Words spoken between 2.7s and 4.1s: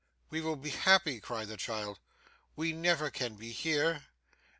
never can be here.